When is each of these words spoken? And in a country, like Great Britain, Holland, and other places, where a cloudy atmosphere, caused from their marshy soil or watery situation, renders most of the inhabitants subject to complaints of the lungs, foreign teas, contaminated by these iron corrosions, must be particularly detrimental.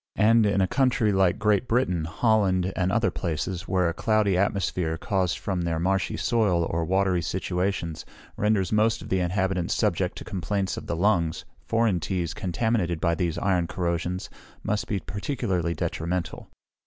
And 0.17 0.47
in 0.47 0.61
a 0.61 0.67
country, 0.67 1.11
like 1.13 1.37
Great 1.37 1.67
Britain, 1.67 2.05
Holland, 2.05 2.73
and 2.75 2.91
other 2.91 3.11
places, 3.11 3.67
where 3.67 3.87
a 3.87 3.93
cloudy 3.93 4.35
atmosphere, 4.35 4.97
caused 4.97 5.37
from 5.37 5.61
their 5.61 5.77
marshy 5.77 6.17
soil 6.17 6.65
or 6.71 6.83
watery 6.85 7.21
situation, 7.21 7.93
renders 8.35 8.71
most 8.71 9.03
of 9.03 9.09
the 9.09 9.19
inhabitants 9.19 9.75
subject 9.75 10.17
to 10.17 10.23
complaints 10.23 10.75
of 10.75 10.87
the 10.87 10.95
lungs, 10.95 11.45
foreign 11.67 11.99
teas, 11.99 12.33
contaminated 12.33 12.99
by 12.99 13.13
these 13.13 13.37
iron 13.37 13.67
corrosions, 13.67 14.27
must 14.63 14.87
be 14.87 14.99
particularly 14.99 15.75
detrimental. 15.75 16.49